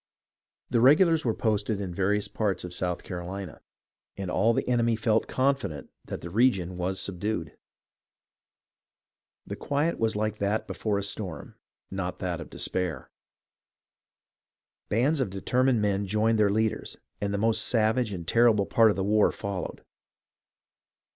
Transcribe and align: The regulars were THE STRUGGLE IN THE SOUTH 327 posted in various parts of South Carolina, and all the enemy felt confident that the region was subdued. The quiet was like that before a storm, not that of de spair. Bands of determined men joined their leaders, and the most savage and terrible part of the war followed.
The 0.71 0.81
regulars 0.81 1.23
were 1.23 1.31
THE 1.33 1.37
STRUGGLE 1.37 1.73
IN 1.79 1.91
THE 1.91 1.95
SOUTH 1.95 1.95
327 1.95 1.95
posted 1.95 1.99
in 2.01 2.01
various 2.25 2.27
parts 2.27 2.63
of 2.63 2.73
South 2.73 3.03
Carolina, 3.03 3.61
and 4.17 4.31
all 4.31 4.53
the 4.55 4.67
enemy 4.67 4.95
felt 4.95 5.27
confident 5.27 5.91
that 6.05 6.21
the 6.21 6.31
region 6.31 6.75
was 6.77 6.99
subdued. 6.99 7.55
The 9.45 9.55
quiet 9.55 9.99
was 9.99 10.15
like 10.15 10.39
that 10.39 10.65
before 10.65 10.97
a 10.97 11.03
storm, 11.03 11.53
not 11.91 12.17
that 12.17 12.41
of 12.41 12.49
de 12.49 12.57
spair. 12.57 13.09
Bands 14.89 15.19
of 15.19 15.29
determined 15.29 15.83
men 15.83 16.07
joined 16.07 16.39
their 16.39 16.49
leaders, 16.49 16.97
and 17.21 17.31
the 17.31 17.37
most 17.37 17.63
savage 17.67 18.11
and 18.11 18.27
terrible 18.27 18.65
part 18.65 18.89
of 18.89 18.95
the 18.95 19.03
war 19.03 19.31
followed. 19.31 19.83